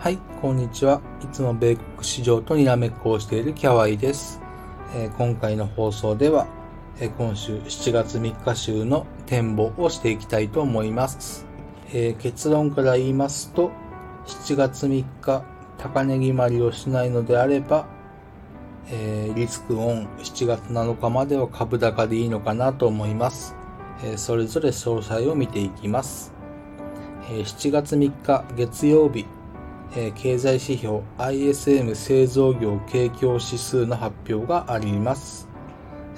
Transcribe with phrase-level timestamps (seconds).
[0.00, 1.02] はい、こんにちは。
[1.22, 4.40] いつも米国市場とにらめっこをしているキャワイです。
[4.94, 6.46] えー、今回の放送では、
[6.98, 11.44] えー、今週7月3日週の展望をしていきたいと思います。
[11.92, 13.72] えー、結論から言いますと、
[14.24, 15.44] 7月3日、
[15.76, 17.86] 高値決まりをしないのであれば、
[18.90, 23.54] えリスクオン7月7日までは株高でいいのかなと思います。
[24.02, 26.32] えそれぞれ詳細を見ていきます。
[27.30, 29.26] え7月3日月曜日、
[29.96, 35.48] え経済指標 ISM 製造業景況指数の発表があります。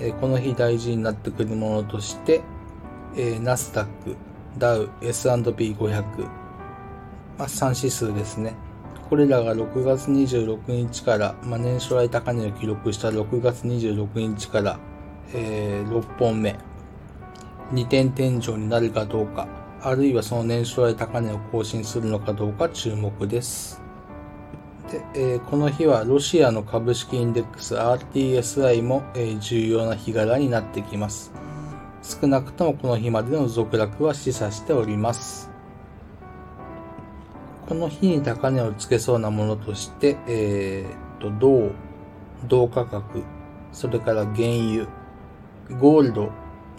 [0.00, 2.40] えこの日大事になってくるものとして、
[3.16, 4.16] えナスダック、
[4.58, 6.04] ダウ、S&P500、
[7.38, 8.54] ま、3指数ですね。
[9.08, 14.78] これらが6月26日から、まあ、年初来高値を記録した6月26日から、
[15.34, 16.56] えー、6本目、
[17.72, 19.48] 2点天井になるかどうか、
[19.82, 23.80] あるいはその年初来高値を更新するのかどうか注目です。
[24.90, 31.32] でえー、この日はロシアの株式インデックス RTSI も、えー、重要な日柄になってきます。
[32.02, 35.50] 少なくともこの日までの続落は示唆しております。
[37.68, 41.70] この日に高値をつけそうなものとして、えー、と、銅、
[42.48, 43.22] 銅価格、
[43.72, 44.86] それから原油、
[45.78, 46.32] ゴールド、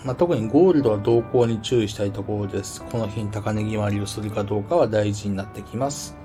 [0.03, 2.83] まあ、特にゴールドは動向に注意したいところです。
[2.83, 6.17] この日に高値決まりをするかどうかは大事になってきます。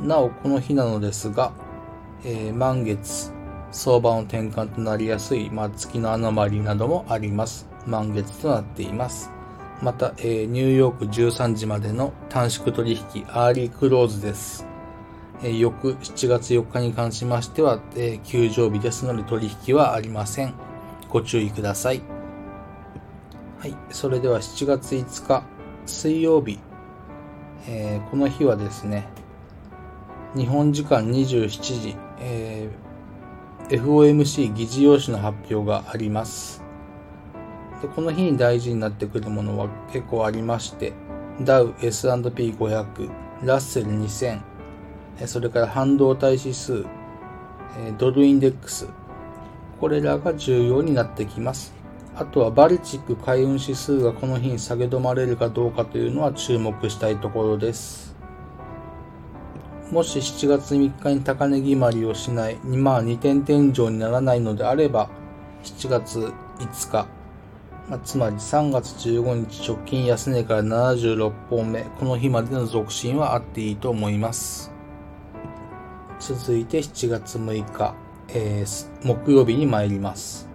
[0.00, 1.52] なお、この日なのですが、
[2.24, 3.32] えー、満月、
[3.70, 7.68] 相場の転換となりやすい、まあ、月のアノマリなどもあります。
[7.86, 9.30] 満月となっています。
[9.82, 14.66] また、えー、ニューヨーク13時までの短縮取引、 early close です。
[15.42, 20.54] えー、翌7月4日に関しましては、えー、休場日ですので取引はありません。
[21.10, 22.19] ご注意ください。
[23.60, 23.76] はい。
[23.90, 25.44] それでは7月5日、
[25.84, 26.58] 水曜日。
[27.68, 29.06] えー、この日はですね、
[30.34, 36.64] 日本時間27時、えー、FOMC 議事要旨の発表があります。
[37.82, 40.94] でこの日に大事になってくるものは結構ありまして、
[41.42, 43.10] ダウ S&P500、
[43.44, 44.40] ラッセル2000、
[45.26, 46.86] それから半導体指数、
[47.98, 48.88] ドルインデックス、
[49.78, 51.78] これらが重要になってきます。
[52.16, 58.16] あとはバルチック海運指数がこの日に下げ止まれるかどうかというのは注目したいところです。
[59.90, 65.10] もし7月3日に高値決まりをしない、まあ2点天井にならないのであれば、
[65.64, 67.08] 7月5日、
[67.88, 74.72] まあ、つまり3月15日直近安値から76本目、この日までの続伸はあっていいと思います。
[76.20, 77.94] 続いて7月6日、
[78.28, 80.49] えー、木曜日に参ります。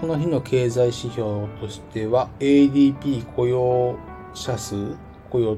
[0.00, 3.96] この日の経済指標としては ADP 雇用
[4.34, 4.94] 者数、
[5.30, 5.56] 雇用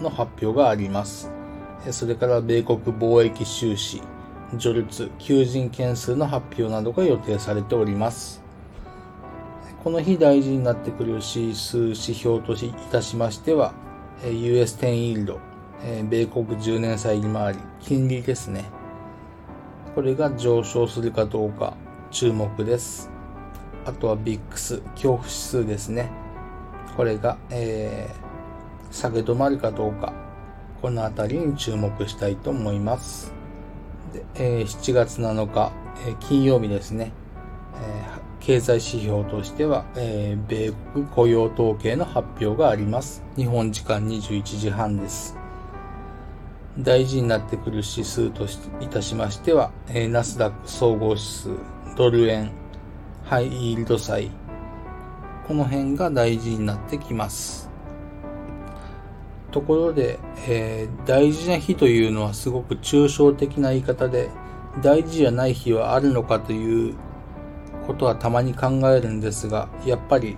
[0.00, 1.32] の発表があります。
[1.90, 4.00] それから米国貿易収支、
[4.58, 8.42] 序列、求人件数の発表などが予定されております。
[9.82, 13.74] この日大事になってくる指数指標といたしましては、
[14.22, 15.40] US10 イールド、
[16.08, 18.64] 米国10年債利回り、金利ですね。
[19.96, 21.76] これが上昇するかどうか
[22.12, 23.10] 注目です。
[23.86, 26.10] あとはビックス、恐怖指数ですね。
[26.96, 30.12] これが、えー、下げ止まるかどうか、
[30.80, 33.32] このあたりに注目したいと思います。
[34.12, 35.72] でえー、7月7日、
[36.06, 37.12] えー、金曜日ですね、
[37.82, 38.04] え、
[38.40, 43.22] 経済指標としては、え、米国雇用統計の発表があります。
[43.36, 45.36] 日本時間21時半です。
[46.78, 48.46] 大事になってくる指数と
[48.80, 51.48] いたしましては、え、ナスダック総合指数、
[51.96, 52.50] ドル円、
[53.26, 54.30] ハイイールド債。
[55.48, 57.70] この辺が大事になってきます。
[59.50, 64.28] ところで、えー、大事な日というのはすごく抽象的な言い方で、
[64.82, 66.94] 大事じゃない日はあるのかという
[67.86, 70.36] ことはたまに考えるんですが、やっぱり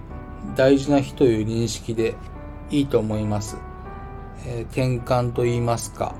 [0.54, 2.14] 大事な日という認識で
[2.70, 3.56] いいと思います。
[4.46, 6.14] えー、転換と言いますか、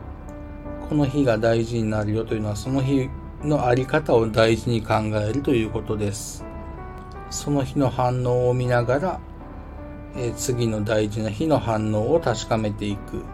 [0.89, 3.09] この日が大事になるよというのはその日
[3.45, 6.46] のあり方を大事に考えるということです。
[7.31, 9.21] その日の反応を見ながら、
[10.17, 13.25] えー、次の大事な日の反応を確かめていく。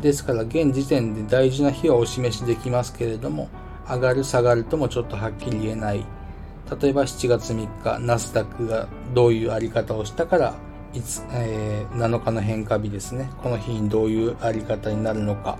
[0.00, 3.48] ですから現時点で大事な日はお示しできますけれども、
[3.88, 6.04] 上がる下がるともちょっとはっきり言えない。
[6.80, 10.54] 例えば7月3日、ナスダックがどういうあり方をしたから、
[10.94, 13.30] いつ、えー、7日の変化日ですね。
[13.42, 15.58] この日にどういうあり方になるのか。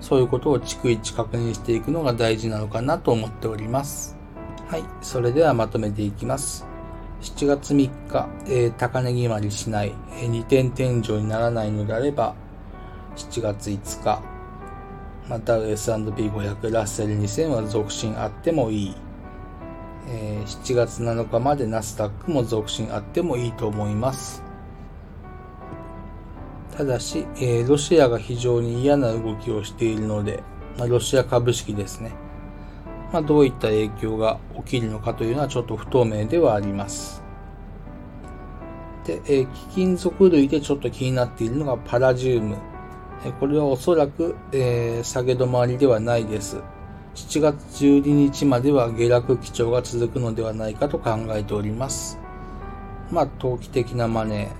[0.00, 4.21] そういうことを逐一確認していくのが大事なのかなと思っております。
[4.72, 4.84] はい。
[5.02, 6.66] それではまとめていきます。
[7.20, 12.34] 7月3日、えー、高値決まりしない、えー、2点天井にならないのであれば、
[13.14, 14.22] 7月5日、
[15.28, 18.96] また S&P500 ラッセル2000は続伸あってもいい。
[20.08, 24.42] えー、7月7日までナスダックも続伸あってもいいと思います。
[26.74, 30.42] ただし、えー、ロシアが非常に嫌な動きをしているので、
[30.78, 32.21] まあ、ロシア株式ですね。
[33.12, 37.22] まあ、どういった影響が起きるのかというのはちょっと不透明ではあります。
[39.04, 42.56] で、えー、貴金属類でちょっと気になっているのがパラジウム。
[43.24, 46.62] えー、これはおそらく、えー、下げ止まりではないです。
[47.14, 52.18] 7月12日までは下落基調が続くのではないかと考えております。
[53.10, 54.50] まあ、投機的なマネ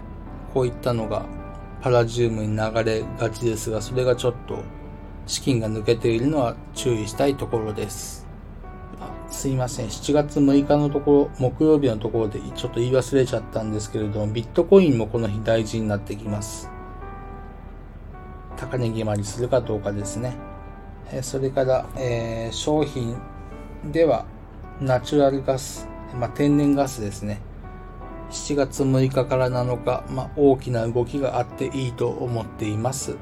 [0.50, 1.24] ー、こういったのが
[1.80, 4.58] パラジウムに流れがちですが、それがちょっと
[5.26, 8.21] 資金が抜けているのは注意したいところです。
[9.32, 9.86] すいません。
[9.86, 16.70] 7月6日のところ、木曜日のところでちょっと言い忘れちゃったんですけれども、ビットコインもこの日大事になってきます。
[18.58, 20.36] 高値決まりするかどうかですね。
[21.22, 23.16] それから、えー、商品
[23.90, 24.26] では、
[24.80, 27.40] ナチュラルガス、まあ、天然ガスですね。
[28.30, 33.16] 7月6日から7日、まあ、大きな動きがあっていいと思っています。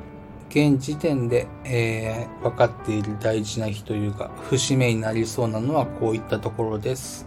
[0.50, 7.24] 現時点で、えー、分かっている大事な日というか、節目になりそうなのはこういったところです。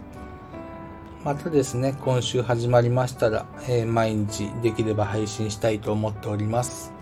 [1.24, 6.92] またですね、今週始まりましたら、えー、毎日できれば配信したいと思っております。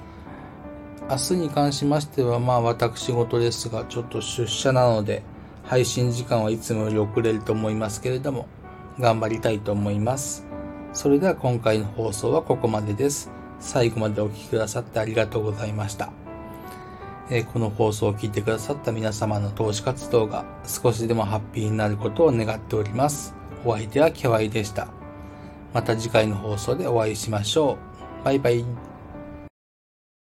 [1.10, 5.24] 明日に関しましては、まあ私事ですが、ちょっと出社なので、
[5.64, 8.46] 配信時間はいつもより遅れると思いますけれども、
[9.00, 10.46] 頑張りたいと思います。
[10.92, 13.41] それでは今回の放送はここまでです。
[13.62, 16.12] 最後までお聴きくださってありがとうございました。
[17.30, 23.34] え、この放送を聞いてくださった皆様の投資活動が少しでもハッピーになることを願っております。
[23.64, 24.88] お相手はキャワイでした。
[25.72, 27.78] また次回の放送でお会いしましょ
[28.20, 28.24] う。
[28.24, 28.91] バイバイ。